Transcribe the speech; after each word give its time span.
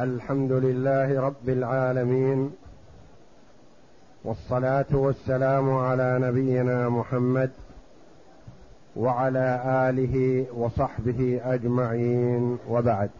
الحمد 0.00 0.52
لله 0.52 1.20
رب 1.20 1.48
العالمين 1.48 2.50
والصلاة 4.24 4.86
والسلام 4.92 5.70
على 5.70 6.18
نبينا 6.20 6.88
محمد 6.88 7.50
وعلى 8.96 9.62
آله 9.90 10.46
وصحبه 10.56 11.40
أجمعين 11.44 12.58
وبعد. 12.68 13.10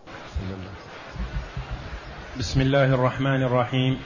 بسم 2.39 2.61
الله 2.61 2.95
الرحمن 2.95 3.43
الرحيم. 3.43 3.99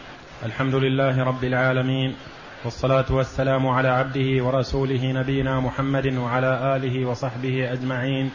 الحمد 0.43 0.75
لله 0.75 1.25
رب 1.25 1.45
العالمين 1.45 2.17
والصلاة 2.64 3.07
والسلام 3.11 3.67
على 3.67 3.89
عبده 3.89 4.45
ورسوله 4.45 5.12
نبينا 5.12 5.61
محمد 5.61 6.07
وعلى 6.14 6.77
آله 6.77 7.07
وصحبه 7.07 7.73
أجمعين. 7.73 8.30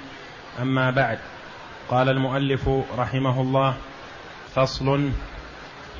أما 0.62 0.92
بعد 0.92 1.18
قال 1.90 2.10
المؤلف 2.10 2.70
رحمه 2.98 3.42
الله 3.42 3.76
فصل 4.56 5.10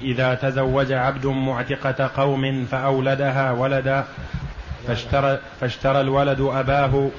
إذا 0.02 0.34
تزوج 0.34 0.92
عبد 0.92 1.26
معتقة 1.26 2.10
قوم 2.16 2.66
فأولدها 2.66 3.52
ولدا 3.52 4.06
فاشترى, 4.88 5.40
فاشترى 5.60 6.02
الولد 6.02 6.42
أباه 6.42 7.10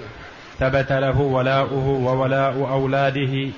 ثبت 0.58 0.92
له 0.92 1.20
ولاؤه 1.20 1.88
وولاء 1.88 2.68
أولاده. 2.70 3.50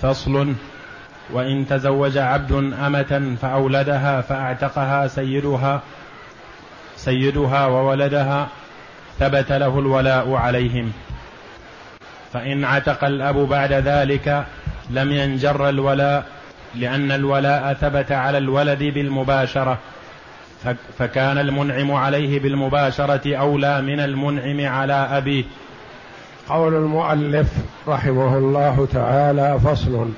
فصل 0.00 0.54
وإن 1.32 1.66
تزوج 1.66 2.18
عبد 2.18 2.52
أمة 2.52 3.36
فأولدها 3.42 4.20
فأعتقها 4.20 5.06
سيدها 5.06 5.82
سيدها 6.96 7.66
وولدها 7.66 8.48
ثبت 9.18 9.52
له 9.52 9.78
الولاء 9.78 10.32
عليهم. 10.32 10.92
فإن 12.32 12.64
عتق 12.64 13.04
الأب 13.04 13.36
بعد 13.36 13.72
ذلك 13.72 14.46
لم 14.90 15.12
ينجر 15.12 15.68
الولاء 15.68 16.24
لأن 16.74 17.12
الولاء 17.12 17.74
ثبت 17.74 18.12
على 18.12 18.38
الولد 18.38 18.82
بالمباشرة. 18.82 19.78
فكان 20.98 21.38
المنعم 21.38 21.92
عليه 21.92 22.40
بالمباشرة 22.40 23.36
أولى 23.36 23.82
من 23.82 24.00
المنعم 24.00 24.66
على 24.74 24.92
أبيه. 24.92 25.44
قول 26.48 26.74
المؤلف 26.74 27.48
رحمه 27.88 28.38
الله 28.38 28.88
تعالى 28.92 29.60
فصل 29.64 30.08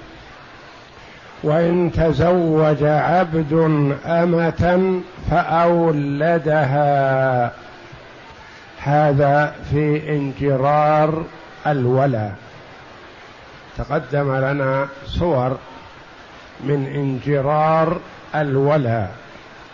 وإن 1.43 1.93
تزوج 1.93 2.83
عبد 2.83 3.53
أمة 4.07 5.01
فأولدها. 5.31 6.73
هذا 8.83 9.55
في 9.71 10.03
انجرار 10.17 11.25
الولا 11.67 12.31
تقدم 13.81 14.35
لنا 14.35 14.89
صور 15.07 15.59
من 16.61 16.87
انجرار 16.95 18.01
الولاء 18.35 19.15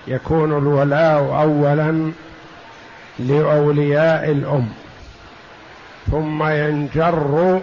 يكون 0.06 0.58
الولاء 0.58 1.18
اولا 1.42 2.12
لأولياء 3.18 4.30
الأم 4.30 4.68
ثم 6.10 6.48
ينجر 6.48 7.60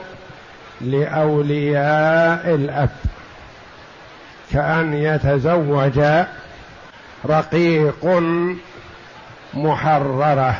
لأولياء 0.82 2.56
الأب. 2.56 2.90
كأن 4.52 4.94
يتزوج 4.94 6.00
رقيق 7.26 8.24
محررة 9.54 10.56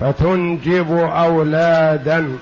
فتنجب 0.00 0.96
أولادا 0.98 2.38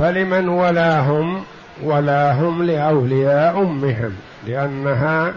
فلمن 0.00 0.48
ولاهم 0.48 1.42
ولاهم 1.84 2.62
لأولياء 2.62 3.58
أمهم 3.58 4.12
لأنها 4.46 5.32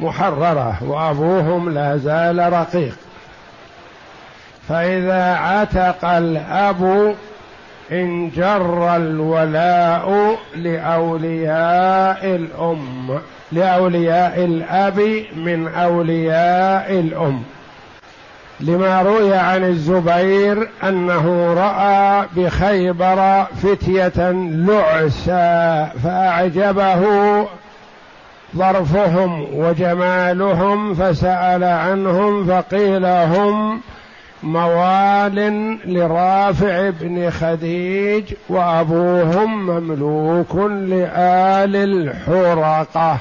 محررة 0.00 0.78
وأبوهم 0.82 1.70
لا 1.70 1.96
زال 1.96 2.52
رقيق. 2.52 2.96
فإذا 4.68 5.34
عتق 5.34 6.04
الأب 6.04 7.14
انجر 7.92 8.96
الولاء 8.96 10.36
لأولياء 10.56 12.26
الأم 12.36 13.18
لأولياء 13.52 14.44
الأب 14.44 14.98
من 15.36 15.68
أولياء 15.68 17.00
الأم. 17.00 17.42
لما 18.66 19.02
روي 19.02 19.34
عن 19.34 19.64
الزبير 19.64 20.68
أنه 20.82 21.54
رأى 21.54 22.26
بخيبر 22.36 23.44
فتية 23.44 24.30
لعسا 24.40 25.84
فأعجبه 26.04 27.02
ظرفهم 28.56 29.46
وجمالهم 29.54 30.94
فسأل 30.94 31.64
عنهم 31.64 32.46
فقيل 32.46 33.06
هم 33.06 33.80
موال 34.42 35.78
لرافع 35.84 36.90
بن 36.90 37.30
خديج 37.30 38.34
وأبوهم 38.48 39.66
مملوك 39.66 40.54
لآل 40.70 41.76
الحرقة. 41.76 43.18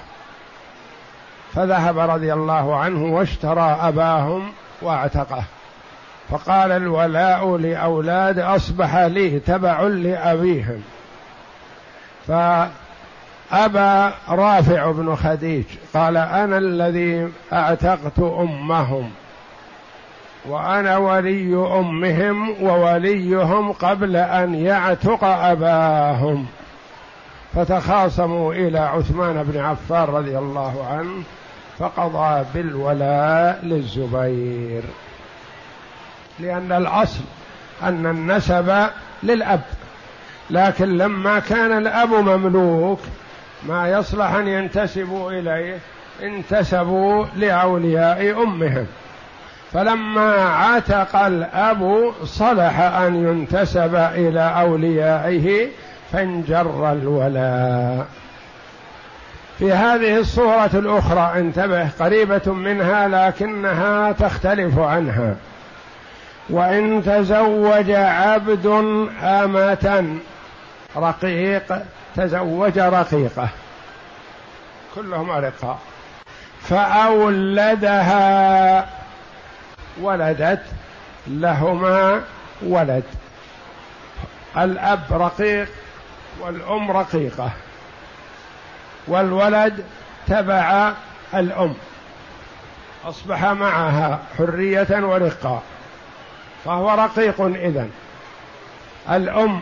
فذهب 1.53 1.97
رضي 1.97 2.33
الله 2.33 2.75
عنه 2.75 3.15
واشترى 3.15 3.77
أباهم 3.81 4.43
واعتقه. 4.83 5.43
فقال 6.29 6.71
الولاء 6.71 7.57
لأولاد 7.57 8.39
أصبح 8.39 8.95
لي 8.95 9.39
تبع 9.39 9.81
لأبيهم. 9.81 10.81
فأبى 12.27 14.13
رافع 14.29 14.91
بن 14.91 15.15
خديج 15.15 15.65
قال 15.93 16.17
أنا 16.17 16.57
الذي 16.57 17.29
أعتقت 17.53 18.19
أمهم 18.19 19.11
وأنا 20.45 20.97
ولي 20.97 21.55
أمهم 21.55 22.63
ووليهم 22.63 23.71
قبل 23.71 24.15
أن 24.15 24.55
يعتق 24.55 25.23
أباهم. 25.23 26.45
فتخاصموا 27.55 28.53
إلى 28.53 28.79
عثمان 28.79 29.43
بن 29.43 29.59
عفان 29.59 30.03
رضي 30.03 30.37
الله 30.37 30.87
عنه 30.91 31.23
فقضى 31.79 32.45
بالولاء 32.53 33.59
للزبير. 33.63 34.83
لأن 36.39 36.71
الأصل 36.71 37.23
أن 37.83 38.05
النسب 38.05 38.87
للأب. 39.23 39.61
لكن 40.49 40.97
لما 40.97 41.39
كان 41.39 41.77
الأب 41.77 42.09
مملوك 42.09 42.99
ما 43.67 43.89
يصلح 43.89 44.31
أن 44.33 44.47
ينتسبوا 44.47 45.31
إليه 45.31 45.77
انتسبوا 46.23 47.25
لأولياء 47.35 48.43
أمهم. 48.43 48.87
فلما 49.73 50.33
عتق 50.45 51.15
الأب 51.15 52.11
صلح 52.23 52.79
أن 52.79 53.15
ينتسب 53.15 53.95
إلى 53.95 54.53
أوليائه 54.59 55.67
فانجر 56.11 56.91
الولاء. 56.91 58.07
في 59.59 59.71
هذه 59.71 60.17
الصورة 60.17 60.69
الأخرى 60.73 61.39
انتبه 61.39 61.89
قريبة 61.99 62.53
منها 62.53 63.07
لكنها 63.07 64.11
تختلف 64.11 64.79
عنها. 64.79 65.35
وإن 66.49 67.03
تزوج 67.05 67.91
عبد 67.91 68.65
أمة 69.23 70.17
رقيق 70.97 71.81
تزوج 72.15 72.79
رقيقة. 72.79 73.49
كلهم 74.95 75.29
أرقاء. 75.29 75.79
فأولدها 76.61 78.09
ولدت 80.01 80.63
لهما 81.27 82.21
ولد. 82.61 83.03
الأب 84.57 85.03
رقيق 85.11 85.67
والأم 86.41 86.91
رقيقة. 86.91 87.49
والولد 89.07 89.85
تبع 90.27 90.93
الأم. 91.33 91.73
أصبح 93.05 93.45
معها 93.45 94.19
حرية 94.37 94.87
ورقة 94.91 95.61
فهو 96.65 96.89
رقيق 96.91 97.41
إذن. 97.41 97.91
الأم 99.09 99.61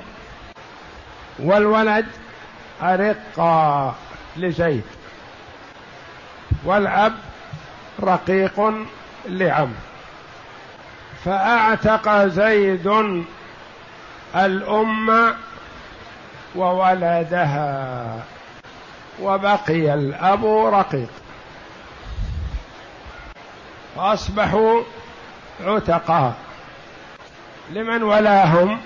والولد 1.39 2.05
أرقا 2.81 3.95
لزيد 4.37 4.83
والأب 6.63 7.13
رقيق 8.03 8.73
لعم. 9.25 9.73
فأعتق 11.25 12.25
زيد 12.25 12.87
الأم 14.35 15.33
وولدها. 16.55 18.19
وبقي 19.21 19.93
الأب 19.93 20.45
رقيق. 20.45 21.09
فأصبحوا 23.95 24.81
عتقاء. 25.65 26.33
لمن 27.71 28.03
ولاهم؟ 28.03 28.79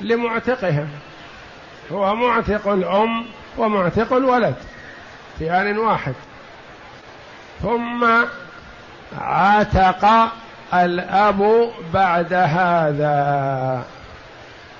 لمعتقهم. 0.00 0.88
هو 1.92 2.14
معتق 2.14 2.68
الأم 2.68 3.26
ومعتق 3.58 4.12
الولد 4.12 4.54
في 5.38 5.50
آن 5.50 5.78
واحد. 5.78 6.14
ثم 7.62 8.06
عتق 9.18 10.30
الأب 10.74 11.70
بعد 11.94 12.32
هذا. 12.32 13.84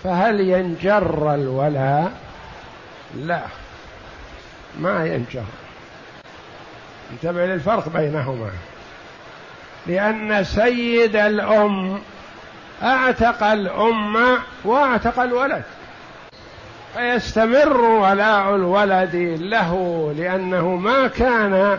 فهل 0.05 0.41
ينجر 0.41 1.35
الولاء؟ 1.35 2.13
لا. 3.15 3.41
ما 4.79 5.07
ينجر 5.07 5.45
انتبه 7.13 7.47
للفرق 7.47 7.89
بينهما. 7.89 8.51
لأن 9.87 10.45
سيد 10.45 11.17
الأم 11.17 12.01
أعتق 12.83 13.43
الأم 13.43 14.39
وأعتق 14.65 15.21
الولد. 15.21 15.63
فيستمر 16.95 17.81
ولاء 17.81 18.55
الولد 18.55 19.17
له 19.41 19.75
لأنه 20.19 20.69
ما 20.69 21.09
كان 21.09 21.79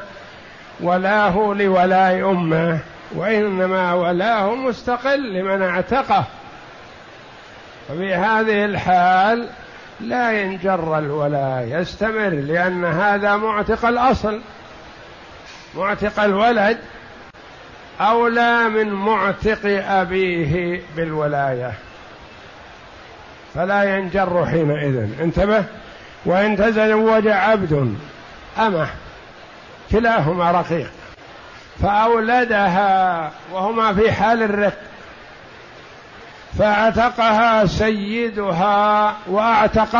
ولاه 0.79 1.53
لولاء 1.59 2.31
أمه 2.31 2.79
وإنما 3.11 3.93
ولاه 3.93 4.55
مستقل 4.55 5.33
لمن 5.33 5.61
اعتقه. 5.61 6.23
ففي 7.87 8.13
هذه 8.13 8.65
الحال 8.65 9.49
لا 10.01 10.41
ينجر 10.41 10.97
الولاء 10.97 11.67
يستمر 11.71 12.29
لأن 12.29 12.85
هذا 12.85 13.35
معتق 13.35 13.85
الأصل. 13.85 14.41
معتق 15.75 16.19
الولد 16.23 16.77
أولى 18.01 18.69
من 18.69 18.93
معتق 18.93 19.59
أبيه 19.89 20.81
بالولاية. 20.95 21.73
فلا 23.55 23.97
ينجر 23.97 24.45
حينئذ. 24.45 25.21
انتبه. 25.21 25.63
وإن 26.25 26.57
تزوج 26.57 27.27
عبد 27.27 27.97
أمه 28.59 28.87
كلاهما 29.91 30.51
رقيق 30.51 30.91
فأولدها 31.81 33.31
وهما 33.51 33.93
في 33.93 34.11
حال 34.11 34.43
الرق. 34.43 34.88
فاعتقها 36.57 37.65
سيدها 37.65 39.15
وأعتق 39.27 39.97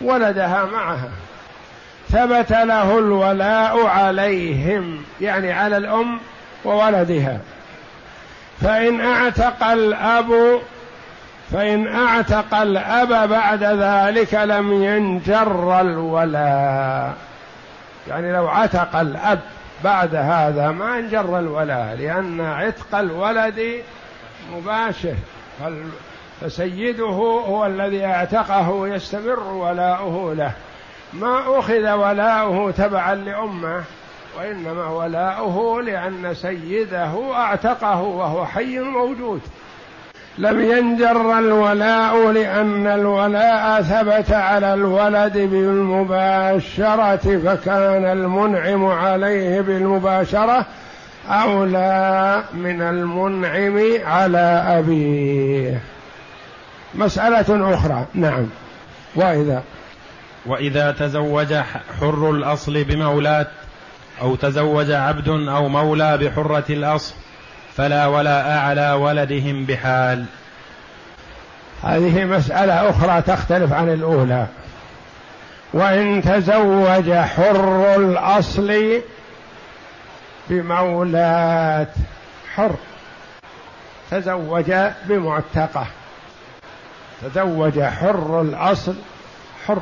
ولدها 0.00 0.64
معها. 0.64 1.10
ثبت 2.08 2.52
له 2.52 2.98
الولاء 2.98 3.86
عليهم 3.86 5.04
يعني 5.20 5.52
على 5.52 5.76
الأم 5.76 6.20
وولدها. 6.64 7.38
فإن 8.60 9.00
أعتق 9.00 9.64
الأب 9.64 10.60
فإن 11.52 11.94
أعتق 11.94 12.54
الأب 12.54 13.28
بعد 13.28 13.64
ذلك 13.64 14.34
لم 14.34 14.82
ينجر 14.82 15.80
الولاء. 15.80 17.14
يعني 18.08 18.32
لو 18.32 18.48
عتق 18.48 18.96
الأب 18.96 19.40
بعد 19.84 20.14
هذا 20.14 20.70
ما 20.70 20.98
انجر 20.98 21.38
الولاء 21.38 21.96
لأن 21.98 22.40
عتق 22.40 22.98
الولد 22.98 23.82
مباشر. 24.54 25.14
فسيده 26.40 27.06
هو 27.06 27.66
الذي 27.66 28.04
اعتقه 28.04 28.88
يستمر 28.88 29.40
ولاؤه 29.40 30.34
له. 30.34 30.52
ما 31.12 31.58
أخذ 31.58 31.92
ولاؤه 31.92 32.70
تبعا 32.70 33.14
لأمه 33.14 33.82
وإنما 34.38 34.88
ولاؤه 34.88 35.82
لأن 35.82 36.34
سيده 36.34 37.34
أعتقه 37.34 38.02
وهو 38.02 38.46
حي 38.46 38.78
موجود. 38.78 39.40
لم 40.38 40.60
ينجر 40.60 41.38
الولاء 41.38 42.30
لأن 42.30 42.86
الولاء 42.86 43.82
ثبت 43.82 44.32
على 44.32 44.74
الولد 44.74 45.38
بالمباشرة 45.38 47.16
فكان 47.38 48.04
المنعم 48.04 48.86
عليه 48.86 49.60
بالمباشرة. 49.60 50.66
أولى 51.28 52.42
من 52.54 52.82
المنعم 52.82 53.78
على 54.04 54.64
أبيه. 54.78 55.80
مسألة 56.94 57.74
أخرى. 57.74 58.06
نعم. 58.14 58.46
وإذا؟ 59.14 59.62
وإذا 60.46 60.92
تزوج 60.92 61.54
حر 62.00 62.30
الأصل 62.30 62.84
بمولاة 62.84 63.46
أو 64.22 64.34
تزوج 64.34 64.90
عبد 64.90 65.28
أو 65.28 65.68
مولى 65.68 66.18
بحرة 66.18 66.64
الأصل 66.70 67.14
فلا 67.76 68.06
ولاء 68.06 68.58
على 68.58 68.92
ولدهم 68.92 69.64
بحال. 69.64 70.24
هذه 71.82 72.24
مسألة 72.24 72.90
أخرى 72.90 73.22
تختلف 73.22 73.72
عن 73.72 73.88
الأولى. 73.88 74.46
وإن 75.72 76.22
تزوج 76.22 77.12
حر 77.12 77.94
الأصل 77.96 79.00
بمولاة 80.50 81.86
حر 82.54 82.74
تزوج 84.10 84.72
بمعتقة 85.08 85.86
تزوج 87.22 87.80
حر 87.80 88.40
الأصل 88.40 88.94
حر 89.66 89.80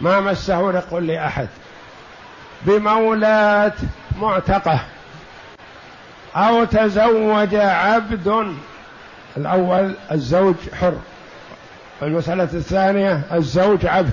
ما 0.00 0.20
مسه 0.20 0.70
رق 0.70 0.94
لأحد 0.94 1.48
بمولاة 2.62 3.72
معتقة 4.20 4.80
أو 6.36 6.64
تزوج 6.64 7.54
عبد 7.54 8.54
الأول 9.36 9.94
الزوج 10.12 10.54
حر 10.80 10.98
المسألة 12.02 12.44
الثانية 12.44 13.20
الزوج 13.32 13.86
عبد 13.86 14.12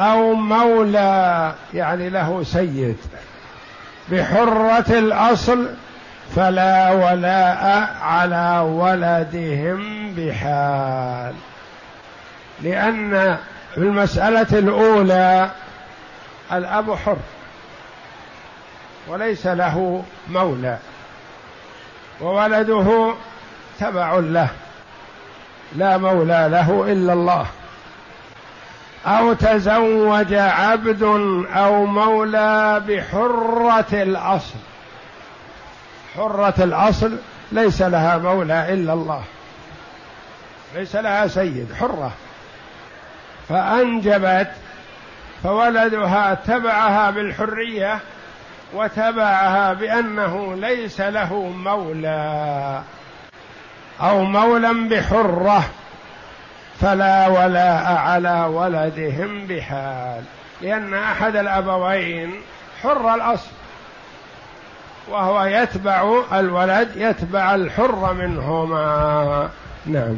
أو 0.00 0.34
مولى 0.34 1.54
يعني 1.74 2.08
له 2.08 2.42
سيد 2.42 2.96
بحرة 4.08 4.98
الأصل 4.98 5.68
فلا 6.36 6.90
ولاء 6.90 7.94
على 8.02 8.58
ولدهم 8.58 10.12
بحال. 10.16 11.34
لأن 12.62 13.38
في 13.74 13.80
المسألة 13.80 14.58
الأولى 14.58 15.50
الأب 16.52 16.94
حر 16.94 17.16
وليس 19.08 19.46
له 19.46 20.04
مولى 20.30 20.78
وولده 22.20 23.14
تبع 23.80 24.14
له 24.14 24.48
لا 25.76 25.96
مولى 25.96 26.48
له 26.50 26.92
إلا 26.92 27.12
الله. 27.12 27.46
أو 29.06 29.32
تزوج 29.32 30.34
عبد 30.34 31.02
أو 31.56 31.86
مولى 31.86 32.82
بحرة 32.88 34.02
الأصل. 34.02 34.54
حرة 36.16 36.54
الأصل 36.58 37.18
ليس 37.52 37.82
لها 37.82 38.18
مولى 38.18 38.74
إلا 38.74 38.92
الله. 38.92 39.22
ليس 40.74 40.96
لها 40.96 41.26
سيد 41.26 41.74
حرة. 41.80 42.12
فأنجبت 43.48 44.50
فولدها 45.42 46.34
تبعها 46.34 47.10
بالحرية 47.10 47.98
وتبعها 48.74 49.72
بأنه 49.72 50.54
ليس 50.56 51.00
له 51.00 51.34
مولى. 51.34 52.82
أو 54.00 54.24
مولى 54.24 54.74
بحرة. 54.74 55.64
فلا 56.82 57.28
ولاء 57.28 57.92
على 57.92 58.44
ولدهم 58.44 59.46
بحال 59.46 60.22
لأن 60.62 60.94
أحد 60.94 61.36
الأبوين 61.36 62.30
حر 62.82 63.14
الأصل 63.14 63.50
وهو 65.10 65.44
يتبع 65.44 66.22
الولد 66.32 66.88
يتبع 66.96 67.54
الحر 67.54 68.12
منهما. 68.14 69.50
نعم. 69.86 70.16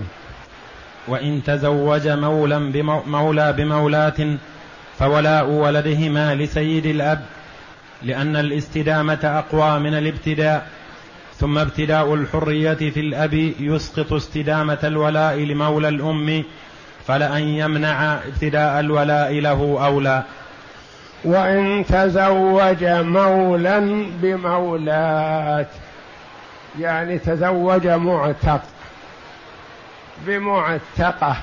وإن 1.08 1.42
تزوج 1.46 2.08
مولا 2.08 2.72
بمولى 2.72 3.52
بمولاة 3.52 4.36
فولاء 4.98 5.46
ولدهما 5.46 6.34
لسيد 6.34 6.86
الأب 6.86 7.24
لأن 8.02 8.36
الاستدامة 8.36 9.18
أقوى 9.24 9.78
من 9.78 9.94
الابتداء. 9.94 10.66
ثم 11.38 11.58
ابتداء 11.58 12.14
الحرية 12.14 12.74
في 12.74 13.00
الأب 13.00 13.34
يسقط 13.60 14.12
استدامة 14.12 14.78
الولاء 14.84 15.36
لمولى 15.36 15.88
الأم 15.88 16.44
فلأن 17.06 17.42
يمنع 17.42 18.14
ابتداء 18.14 18.80
الولاء 18.80 19.32
له 19.40 19.86
أولى 19.86 20.22
وإن 21.24 21.84
تزوج 21.88 22.84
مولا 22.84 24.06
بمولاة 24.22 25.66
يعني 26.78 27.18
تزوج 27.18 27.86
معتق 27.86 28.62
بمعتقة. 30.26 31.36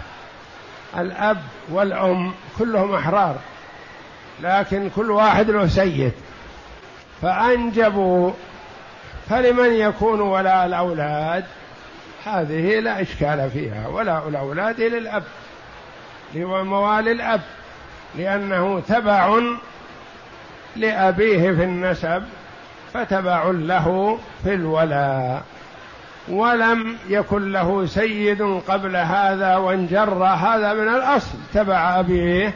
الأب 0.98 1.38
والأم 1.72 2.34
كلهم 2.60 2.96
أحرار 2.96 3.36
لكن 4.44 4.90
كل 4.96 5.12
واحد 5.12 5.50
له 5.50 5.68
سيد. 5.68 6.12
فأنجبوا 7.22 8.32
فلمن 9.30 9.74
يكون 9.74 10.22
ولاء 10.22 10.66
الأولاد؟ 10.66 11.44
هذه 12.26 12.80
لا 12.80 13.02
إشكال 13.02 13.50
فيها 13.54 13.88
ولاء 13.88 14.28
الأولاد 14.28 14.82
للأب 14.82 15.24
موالي 16.36 17.12
الأب 17.12 17.42
لأنه 18.18 18.80
تبع 18.88 19.40
لأبيه 20.76 21.52
في 21.52 21.64
النسب 21.64 22.24
فتبع 22.94 23.44
له 23.46 24.18
في 24.44 24.54
الولاء. 24.54 25.44
ولم 26.30 26.98
يكن 27.10 27.52
له 27.52 27.86
سيد 27.86 28.42
قبل 28.68 28.96
هذا 28.96 29.56
وانجر 29.58 30.24
هذا 30.24 30.74
من 30.74 30.88
الأصل 30.88 31.38
تبع 31.54 32.00
أبيه 32.00 32.54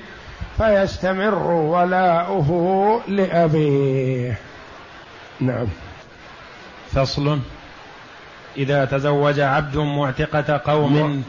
فيستمر 0.57 1.43
ولاؤه 1.51 3.01
لأبيه. 3.07 4.37
نعم. 5.39 5.67
فصل. 6.95 7.39
إذا 8.57 8.85
تزوج 8.85 9.39
عبد 9.39 9.77
معتقة 9.77 10.61
قوم 10.65 11.23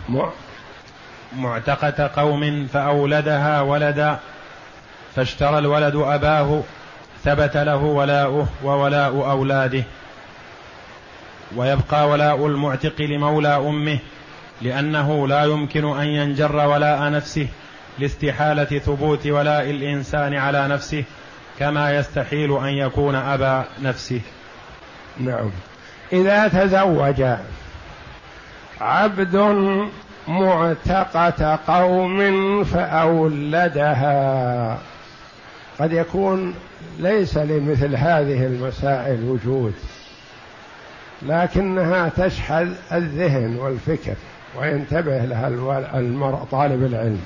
معتقة 1.37 2.11
قوم 2.16 2.66
فأولدها 2.73 3.61
ولدا 3.61 4.18
فاشترى 5.16 5.58
الولد 5.58 5.96
أباه 5.96 6.62
ثبت 7.25 7.56
له 7.56 7.76
ولاؤه 7.76 8.49
وولاء 8.64 9.30
أولاده. 9.30 9.85
ويبقى 11.56 12.08
ولاء 12.08 12.46
المعتق 12.46 13.00
لمولى 13.00 13.56
أمه 13.56 13.99
لأنه 14.62 15.28
لا 15.28 15.44
يمكن 15.44 15.99
أن 15.99 16.06
ينجر 16.06 16.56
ولاء 16.56 17.11
نفسه 17.11 17.49
لاستحالة 17.99 18.78
ثبوت 18.78 19.26
ولاء 19.26 19.70
الإنسان 19.70 20.35
على 20.35 20.68
نفسه 20.68 21.04
كما 21.58 21.96
يستحيل 21.96 22.58
أن 22.58 22.68
يكون 22.68 23.14
أبا 23.14 23.64
نفسه. 23.82 24.20
نعم. 25.20 25.50
إذا 26.12 26.49
تزوج 26.49 27.25
عبد 28.80 29.37
معتقة 30.28 31.58
قوم 31.68 32.64
فأولدها. 32.64 33.99
قد 35.78 35.92
يكون 35.92 36.54
ليس 36.99 37.37
لمثل 37.37 37.96
هذه 37.96 38.46
المسائل 38.46 39.25
وجود 39.25 39.75
لكنها 41.23 42.08
تشحذ 42.08 42.68
الذهن 42.92 43.56
والفكر 43.56 44.14
وينتبه 44.58 45.18
لها 45.18 45.49
المرء 45.99 46.38
طالب 46.50 46.85
العلم. 46.85 47.25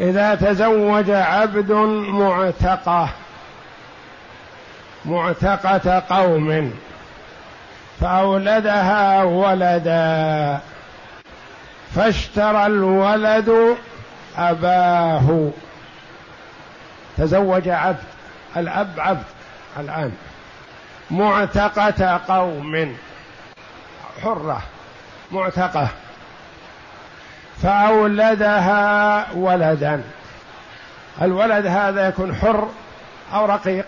إذا 0.00 0.34
تزوج 0.34 1.10
عبد 1.10 1.72
معتقة 2.08 3.08
معتقة 5.04 6.02
قوم 6.10 6.74
فأولدها 8.00 9.22
ولدا. 9.22 10.60
فاشترى 11.94 12.66
الولد 12.66 13.76
أباه. 14.38 15.50
تزوج 17.16 17.68
عبد 17.68 18.04
الأب 18.56 18.94
عبد 18.98 19.24
الآن. 19.78 20.12
معتقة 21.10 22.20
قوم. 22.28 22.96
حرة 24.22 24.62
معتقة. 25.32 25.88
فأولدها 27.62 29.26
ولدا. 29.34 30.02
الولد 31.22 31.66
هذا 31.66 32.08
يكون 32.08 32.34
حر 32.34 32.68
أو 33.34 33.46
رقيق. 33.46 33.84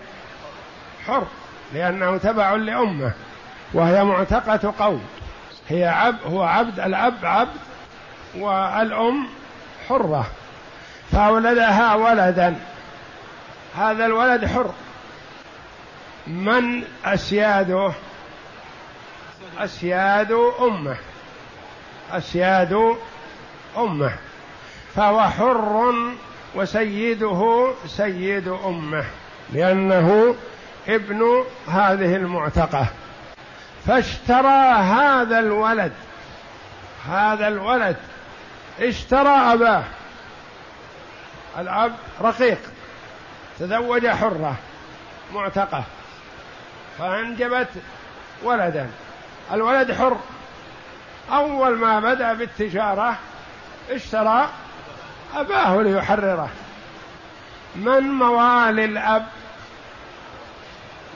حر 1.07 1.27
لأنه 1.73 2.17
تبع 2.17 2.55
لأمه 2.55 3.11
وهي 3.73 4.03
معتقة 4.03 4.73
قوم. 4.79 5.05
هي 5.69 5.85
عبد 5.85 6.19
هو 6.25 6.43
عبد 6.43 6.79
الأب 6.79 7.17
عبد 7.23 7.57
والأم 8.37 9.27
حرة. 9.89 10.27
فأولدها 11.11 11.95
ولدا. 11.95 12.55
هذا 13.77 14.05
الولد 14.05 14.45
حر. 14.45 14.71
من 16.27 16.83
أسياده 17.05 17.91
أسياد 19.57 20.31
أمه؟ 20.61 20.97
أسياد 22.11 22.95
أمه. 23.77 24.13
فهو 24.95 25.21
حر 25.21 25.93
وسيده 26.55 27.73
سيد 27.87 28.47
أمه 28.47 29.03
لأنه 29.53 30.35
ابن 30.87 31.45
هذه 31.67 32.15
المعتقة. 32.15 32.87
فاشترى 33.87 34.71
هذا 34.71 35.39
الولد 35.39 35.91
هذا 37.09 37.47
الولد 37.47 37.97
اشترى 38.79 39.53
أباه. 39.53 39.83
الأب 41.59 41.95
رقيق 42.21 42.59
تزوج 43.59 44.07
حرة 44.07 44.55
معتقة. 45.33 45.83
فأنجبت 46.99 47.69
ولدا. 48.43 48.89
الولد 49.53 49.91
حر. 49.91 50.17
أول 51.31 51.77
ما 51.77 51.99
بدأ 51.99 52.33
بالتجارة 52.33 53.15
اشترى 53.89 54.49
أباه 55.35 55.81
ليحرره. 55.81 56.49
من 57.75 58.01
موالي 58.01 58.85
الأب؟ 58.85 59.27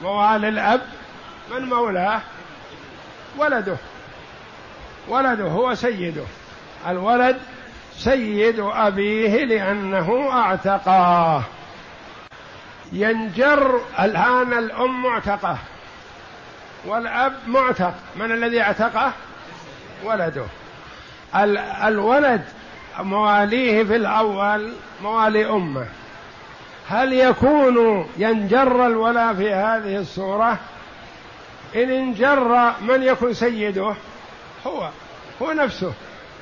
موالي 0.02 0.48
الأب 0.48 0.80
من 1.50 1.68
مولاه؟ 1.68 2.20
ولده. 3.38 3.76
ولده 5.08 5.44
هو 5.44 5.74
سيده. 5.74 6.24
الولد 6.88 7.38
سيد 7.96 8.60
أبيه 8.60 9.44
لأنه 9.44 10.28
أعتقاه. 10.32 11.42
ينجر 12.92 13.80
الآن 14.00 14.52
الأم 14.52 15.02
معتقة. 15.02 15.58
والأب 16.84 17.34
معتق. 17.46 17.94
من 18.16 18.32
الذي 18.32 18.62
اعتقه؟ 18.62 19.12
ولده. 20.04 20.44
الولد 21.84 22.44
مواليه 23.00 23.84
في 23.84 23.96
الأول 23.96 24.72
موالي 25.02 25.46
أمه. 25.46 25.86
هل 26.88 27.12
يكون 27.12 28.06
ينجر 28.18 28.86
الولاء 28.86 29.34
في 29.34 29.52
هذه 29.52 29.96
الصورة؟ 29.96 30.58
إن 31.76 31.90
انجر 31.90 32.72
من 32.80 33.02
يكون 33.02 33.34
سيده؟ 33.34 33.94
هو 34.66 34.88
هو 35.42 35.52
نفسه. 35.52 35.92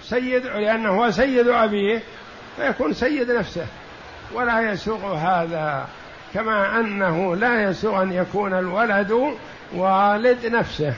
سيد 0.03 0.47
لأنه 0.47 0.89
هو 0.89 1.11
سيد 1.11 1.49
أبيه 1.49 2.03
فيكون 2.57 2.93
سيد 2.93 3.31
نفسه. 3.31 3.67
ولا 4.35 4.61
يسوغ 4.73 5.15
هذا 5.15 5.89
كما 6.35 6.81
أنه 6.81 7.37
لا 7.37 7.63
يسوغ 7.63 8.03
أن 8.03 8.13
يكون 8.13 8.55
الولد 8.55 9.37
والد 9.75 10.47
نفسه. 10.47 10.95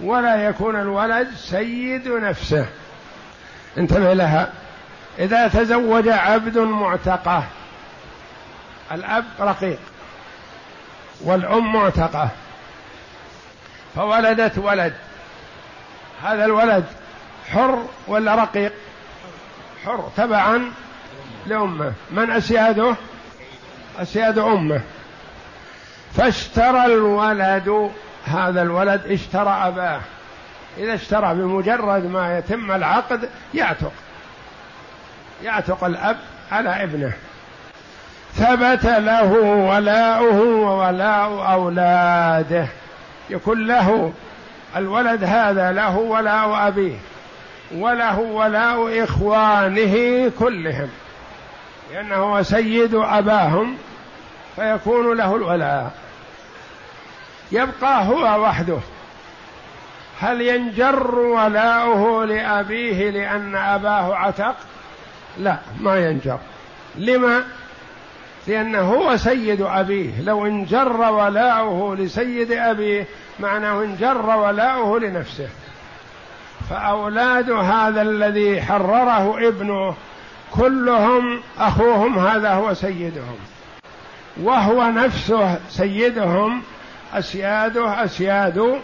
ولا 0.00 0.48
يكون 0.48 0.76
الولد 0.76 1.28
سيد 1.36 2.08
نفسه. 2.08 2.66
انتبه 3.78 4.12
لها. 4.12 4.52
إذا 5.18 5.48
تزوج 5.48 6.08
عبد 6.08 6.58
معتقة 6.58 7.44
الأب 8.92 9.24
رقيق 9.40 9.78
والأم 11.20 11.72
معتقة 11.72 12.28
فولدت 13.94 14.58
ولد 14.58 14.94
هذا 16.22 16.44
الولد 16.44 16.84
حر 17.48 17.84
ولا 18.06 18.34
رقيق؟ 18.34 18.72
حر 19.84 20.10
تبعا 20.16 20.72
لأمه. 21.46 21.92
من 22.10 22.30
أسياده؟ 22.30 22.96
أسياد 23.98 24.38
أمه. 24.38 24.80
فاشترى 26.16 26.86
الولد 26.86 27.90
هذا 28.24 28.62
الولد 28.62 29.06
اشترى 29.06 29.50
أباه. 29.50 30.00
إذا 30.78 30.94
اشترى 30.94 31.34
بمجرد 31.34 32.06
ما 32.06 32.38
يتم 32.38 32.72
العقد 32.72 33.28
يعتق. 33.54 33.92
يعتق 35.42 35.84
الأب 35.84 36.16
على 36.52 36.82
ابنه. 36.82 37.12
ثبت 38.34 38.84
له 38.84 39.32
ولاؤه 39.70 40.40
وولاء 40.40 41.52
أولاده. 41.52 42.66
يكون 43.30 43.66
له 43.66 44.12
الولد 44.76 45.24
هذا 45.24 45.72
له 45.72 45.98
ولاء 45.98 46.68
أبيه 46.68 46.96
وله 47.74 48.18
ولاء 48.18 49.04
إخوانه 49.04 50.28
كلهم 50.38 50.88
لأنه 51.92 52.14
هو 52.14 52.42
سيد 52.42 52.94
أباهم 52.94 53.76
فيكون 54.56 55.16
له 55.16 55.36
الولاء. 55.36 55.92
يبقى 57.52 58.06
هو 58.06 58.42
وحده. 58.42 58.78
هل 60.20 60.40
ينجر 60.40 61.14
ولاؤه 61.18 62.24
لأبيه 62.24 63.10
لأن 63.10 63.56
أباه 63.56 64.16
عتق؟ 64.16 64.54
لا 65.38 65.56
ما 65.80 65.96
ينجر. 65.96 66.38
لما؟ 66.96 67.42
لأنه 68.46 68.80
هو 68.80 69.16
سيد 69.16 69.60
أبيه. 69.60 70.20
لو 70.20 70.46
انجر 70.46 71.00
ولاؤه 71.00 71.96
لسيد 71.96 72.52
أبيه 72.52 73.06
معناه 73.40 73.82
انجر 73.82 74.26
ولاؤه 74.36 75.00
لنفسه. 75.00 75.48
فأولاد 76.70 77.50
هذا 77.50 78.02
الذي 78.02 78.62
حرره 78.62 79.48
ابنه 79.48 79.94
كلهم 80.50 81.40
أخوهم 81.58 82.18
هذا 82.18 82.50
هو 82.52 82.74
سيدهم. 82.74 83.36
وهو 84.42 84.84
نفسه 84.84 85.58
سيدهم 85.68 86.62
أسياده 87.14 88.04
أسياد 88.04 88.80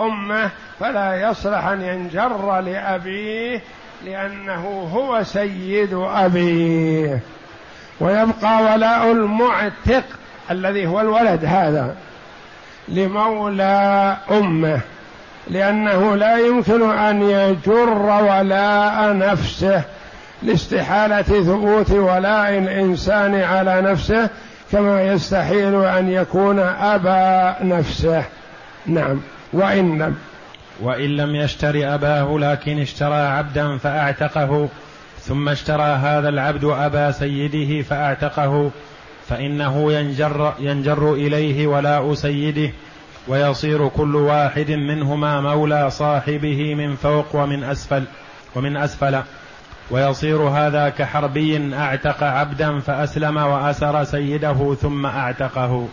أمه 0.00 0.50
فلا 0.80 1.30
يصلح 1.30 1.66
أن 1.66 1.82
ينجر 1.82 2.60
لأبيه 2.60 3.62
لأنه 4.04 4.90
هو 4.94 5.22
سيد 5.22 5.94
أبيه. 5.94 7.20
ويبقى 8.00 8.62
ولاء 8.62 9.12
المعتق 9.12 10.04
الذي 10.50 10.86
هو 10.86 11.00
الولد 11.00 11.44
هذا 11.44 11.94
لمولى 12.88 14.16
أمه 14.30 14.80
لأنه 15.50 16.16
لا 16.16 16.38
يمكن 16.38 16.90
أن 16.90 17.22
يجر 17.22 17.90
ولاء 18.22 19.16
نفسه 19.16 19.82
لاستحالة 20.42 21.22
ثبوت 21.22 21.90
ولاء 21.90 22.58
الإنسان 22.58 23.34
على 23.34 23.80
نفسه 23.80 24.28
كما 24.72 25.02
يستحيل 25.02 25.84
أن 25.84 26.08
يكون 26.08 26.58
أبا 26.58 27.56
نفسه. 27.64 28.24
نعم. 28.86 29.20
وإن 29.52 30.02
لم. 30.02 30.16
وإن 30.80 31.16
لم 31.16 31.34
يشتر 31.34 31.94
أباه 31.94 32.38
لكن 32.38 32.78
اشترى 32.80 33.14
عبدا 33.14 33.78
فأعتقه 33.78 34.68
ثم 35.20 35.48
اشترى 35.48 35.82
هذا 35.82 36.28
العبد 36.28 36.64
أبا 36.64 37.10
سيده 37.10 37.82
فاعتقه 37.82 38.70
فإنه 39.28 39.92
ينجر 39.92 40.54
ينجر 40.58 41.12
إليه 41.12 41.66
ولاء 41.66 42.14
سيده 42.14 42.72
ويصير 43.28 43.88
كل 43.88 44.16
واحد 44.16 44.70
منهما 44.70 45.40
مولى 45.40 45.90
صاحبه 45.90 46.74
من 46.74 46.96
فوق 46.96 47.36
ومن 47.36 47.64
أسفل 47.64 48.04
ومن 48.54 48.76
أسفل. 48.76 49.20
ويصير 49.90 50.42
هذا 50.42 50.88
كحربي 50.88 51.74
أعتق 51.74 52.22
عبدا 52.22 52.78
فأسلم 52.78 53.36
وأسر 53.36 54.04
سيده 54.04 54.74
ثم 54.74 55.06
أعتقه. 55.06 55.88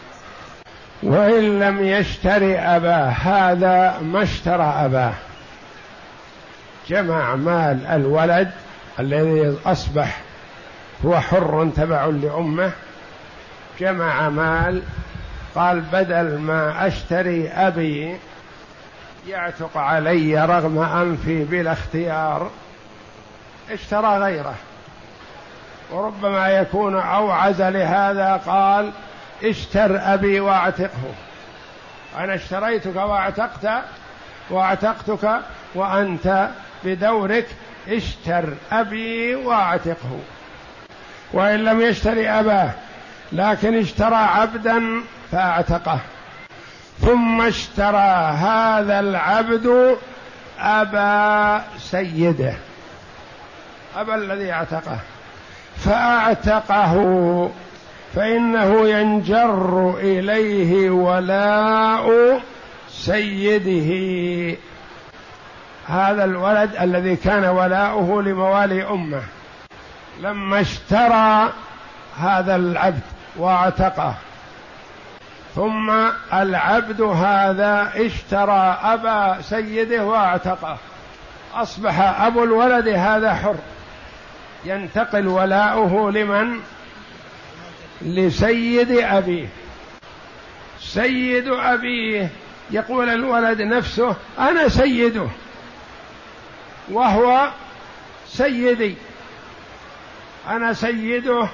وإن 1.03 1.59
لم 1.59 1.85
يشتري 1.85 2.59
اباه 2.59 3.09
هذا 3.09 3.99
ما 4.01 4.23
اشترى 4.23 4.73
أباه. 4.85 5.13
جمع 6.89 7.35
مال 7.35 7.85
الولد 7.85 8.51
الذي 8.99 9.57
أصبح 9.65 10.21
هو 11.05 11.19
حر 11.19 11.69
تبع 11.75 12.05
لأمه 12.05 12.71
جمع 13.79 14.29
مال 14.29 14.81
قال 15.55 15.81
بدل 15.81 16.37
ما 16.39 16.87
أشتري 16.87 17.49
أبي 17.49 18.17
يعتق 19.27 19.77
علي 19.77 20.45
رغم 20.45 20.79
أنفي 20.79 21.43
بلا 21.43 21.71
اختيار 21.71 22.49
اشترى 23.71 24.17
غيره. 24.17 24.55
وربما 25.91 26.47
يكون 26.47 26.95
أوعز 26.99 27.61
لهذا 27.61 28.41
قال 28.45 28.91
اشتر 29.43 30.13
أبي 30.13 30.39
واعتقه. 30.39 31.13
أنا 32.17 32.35
اشتريتك 32.35 32.95
واعتقت 32.95 33.83
واعتقتك 34.49 35.39
وأنت 35.75 36.49
بدورك 36.83 37.47
اشتر 37.89 38.53
أبي 38.71 39.35
واعتقه. 39.35 40.19
وإن 41.33 41.63
لم 41.63 41.81
يشتري 41.81 42.29
أباه 42.29 42.71
لكن 43.31 43.79
اشترى 43.79 44.15
عبدا 44.15 44.83
فأعتقه. 45.31 45.99
ثم 47.01 47.41
اشترى 47.41 48.33
هذا 48.37 48.99
العبد 48.99 49.97
أبا 50.59 51.63
سيده 51.79 52.53
أبا 53.97 54.15
الذي 54.15 54.51
اعتقه. 54.51 54.99
فأعتقه 55.77 57.51
فإنه 58.15 58.89
ينجر 58.89 59.95
إليه 59.99 60.89
ولاء 60.89 62.41
سيده. 62.89 64.57
هذا 65.87 66.23
الولد 66.23 66.75
الذي 66.81 67.15
كان 67.15 67.45
ولاؤه 67.45 68.21
لموالي 68.21 68.89
أمه. 68.89 69.21
لما 70.21 70.61
اشترى 70.61 71.53
هذا 72.19 72.55
العبد 72.55 73.01
واعتقه. 73.37 74.15
ثم 75.55 75.91
العبد 76.33 77.01
هذا 77.01 77.91
اشترى 77.95 78.77
أبا 78.83 79.41
سيده 79.41 80.05
واعتقه. 80.05 80.77
أصبح 81.53 82.21
أبو 82.21 82.43
الولد 82.43 82.87
هذا 82.87 83.33
حر. 83.33 83.55
ينتقل 84.65 85.27
ولاؤه 85.27 86.11
لمن؟ 86.11 86.59
لسيد 88.01 88.91
أبيه. 88.91 89.47
سيد 90.79 91.47
أبيه 91.47 92.29
يقول 92.71 93.09
الولد 93.09 93.61
نفسه 93.61 94.15
أنا 94.39 94.67
سيده. 94.67 95.27
وهو 96.91 97.49
سيدي. 98.27 98.95
أنا 100.49 100.73
سيده 100.73 101.47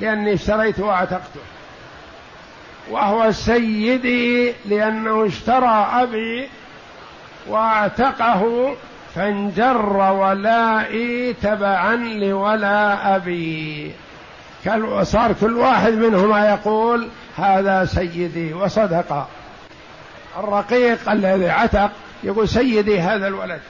لأني 0.00 0.34
اشتريت 0.34 0.80
وأعتقته. 0.80 1.40
وهو 2.90 3.32
سيدي 3.32 4.52
لأنه 4.66 5.26
اشترى 5.26 5.86
أبي 5.92 6.48
وأعتقه 7.46 8.74
فانجر 9.14 10.12
ولائي 10.12 11.32
تبعا 11.32 11.96
لولا 11.96 13.16
أبي. 13.16 13.92
صار 15.02 15.32
كل 15.40 15.56
واحد 15.56 15.92
منهما 15.92 16.48
يقول 16.48 17.08
هذا 17.36 17.84
سيدي 17.84 18.54
وصدق 18.54 19.28
الرقيق 20.38 21.10
الذي 21.10 21.50
عتق 21.50 21.90
يقول 22.22 22.48
سيدي 22.48 23.00
هذا 23.00 23.26
الولد. 23.26 23.60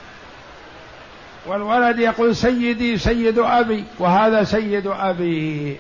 والولد 1.46 1.98
يقول 1.98 2.36
سيدي 2.36 2.98
سيد 2.98 3.38
أبي 3.38 3.84
وهذا 3.98 4.44
سيد 4.44 4.86
أبي. 4.86 5.76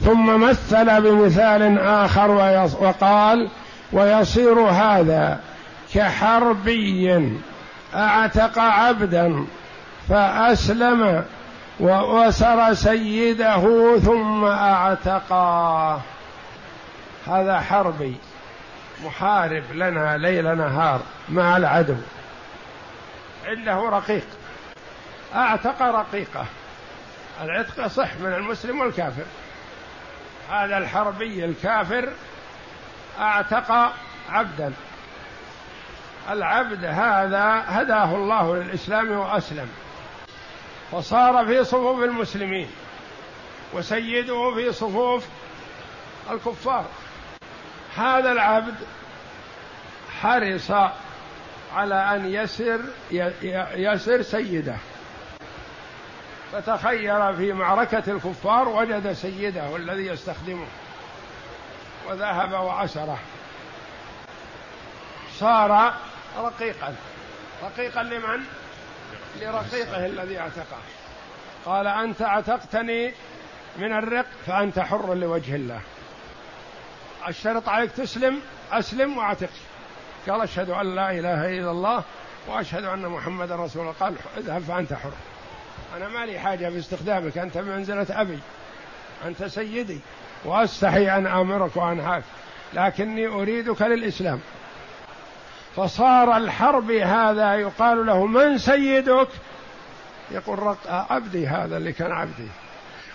ثم 0.00 0.40
مثل 0.40 1.00
بمثال 1.00 1.78
آخر 1.78 2.30
وقال 2.80 3.48
ويصير 3.92 4.60
هذا 4.60 5.40
كحربي 5.94 7.30
أعتق 7.94 8.58
عبدا 8.58 9.46
فأسلم 10.08 11.24
واسر 11.80 12.74
سيده 12.74 13.98
ثم 13.98 14.44
أعتقاه. 14.44 16.00
هذا 17.26 17.60
حربي 17.60 18.16
محارب 19.04 19.62
لنا 19.74 20.16
ليل 20.16 20.56
نهار 20.58 21.00
مع 21.28 21.56
العدو. 21.56 21.96
عنده 23.46 23.88
رقيق. 23.90 24.26
أعتق 25.34 25.82
رقيقة. 25.82 26.46
العتق 27.40 27.86
صح 27.86 28.14
من 28.20 28.32
المسلم 28.32 28.80
والكافر. 28.80 29.24
هذا 30.50 30.78
الحربي 30.78 31.44
الكافر 31.44 32.08
أعتق 33.20 33.92
عبدا. 34.30 34.72
العبد 36.30 36.84
هذا 36.84 37.64
هداه 37.66 38.14
الله 38.14 38.56
للإسلام 38.56 39.12
وأسلم. 39.12 39.68
فصار 40.92 41.46
في 41.46 41.64
صفوف 41.64 42.02
المسلمين 42.02 42.70
وسيده 43.72 44.54
في 44.54 44.72
صفوف 44.72 45.26
الكفار. 46.30 46.84
هذا 47.96 48.32
العبد 48.32 48.74
حرص 50.20 50.70
على 51.74 51.94
أن 51.94 52.26
يسر 52.32 52.80
يسر 53.74 54.22
سيده. 54.22 54.76
فتخير 56.52 57.36
في 57.36 57.52
معركة 57.52 58.12
الكفار 58.12 58.68
وجد 58.68 59.12
سيده 59.12 59.76
الذي 59.76 60.06
يستخدمه 60.06 60.66
وذهب 62.08 62.52
وأسره 62.52 63.18
صار 65.34 65.94
رقيقا. 66.38 66.94
رقيقا 67.62 68.02
لمن؟ 68.02 68.44
لرقيقه 69.40 70.06
الذي 70.06 70.38
اعتقه 70.38 70.78
قال 71.64 71.86
أنت 71.86 72.22
أعتقتني 72.22 73.14
من 73.76 73.92
الرق 73.92 74.26
فأنت 74.46 74.78
حر 74.78 75.14
لوجه 75.14 75.54
الله. 75.56 75.80
الشرط 77.28 77.68
عليك 77.68 77.90
تسلم 77.90 78.40
أسلم 78.72 79.18
وأعتق. 79.18 79.50
قال 80.28 80.40
أشهد 80.40 80.70
أن 80.70 80.94
لا 80.94 81.10
إله 81.10 81.58
إلا 81.58 81.70
الله 81.70 82.02
وأشهد 82.48 82.84
أن 82.84 83.08
محمدا 83.08 83.56
رسول 83.56 83.82
الله. 83.82 83.94
قال 84.00 84.14
اذهب 84.38 84.62
فأنت 84.62 84.92
حر. 84.92 85.12
أنا 85.96 86.08
ما 86.08 86.26
لي 86.26 86.38
حاجة 86.38 86.68
باستخدامك. 86.68 87.38
أنت 87.38 87.58
بمنزلة 87.58 88.06
أبي. 88.10 88.38
أنت 89.26 89.44
سيدي. 89.44 90.00
وأستحي 90.44 91.10
أن 91.10 91.26
آمرك 91.26 91.76
وأنهاك. 91.76 92.22
لكني 92.74 93.26
أريدك 93.26 93.82
للإسلام. 93.82 94.40
فصار 95.76 96.36
الحرب 96.36 96.90
هذا 96.90 97.54
يقال 97.54 98.06
له 98.06 98.26
من 98.26 98.58
سيدك؟ 98.58 99.28
يقول 100.30 100.58
رق 100.58 101.06
عبدي 101.10 101.46
هذا 101.46 101.76
اللي 101.76 101.92
كان 101.92 102.12
عبدي. 102.12 102.48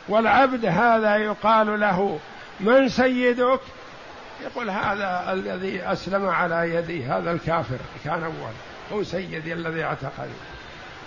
والعبد 0.10 0.66
هذا 0.66 1.16
يقال 1.16 1.80
له 1.80 2.20
من 2.60 2.90
سيدك؟ 2.90 3.60
يقول 4.44 4.70
هذا 4.70 5.34
الذي 5.34 5.82
أسلم 5.82 6.30
على 6.30 6.76
يدي 6.76 7.04
هذا 7.06 7.32
الكافر. 7.32 7.78
كان 8.06 8.24
أول. 8.24 8.54
هو 8.94 9.04
سيدي 9.04 9.54
الذي 9.54 9.84
اعتقني 9.84 10.34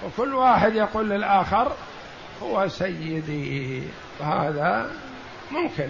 وكل 0.05 0.35
واحد 0.35 0.75
يقول 0.75 1.11
للآخر 1.11 1.73
هو 2.43 2.69
سيدي 2.69 3.83
وهذا 4.21 4.91
ممكن. 5.53 5.89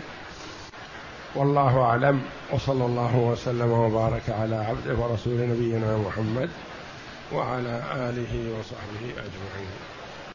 والله 1.35 1.83
أعلم 1.83 2.23
وصلى 2.53 2.85
الله 2.85 3.17
وسلم 3.17 3.71
وبارك 3.71 4.31
على 4.31 4.57
عبده 4.57 4.95
ورسول 4.95 5.49
نبينا 5.49 5.97
محمد 5.97 6.51
وعلى 7.33 7.83
آله 7.95 8.59
وصحبه 8.59 9.11
أجمعين. 9.11 9.96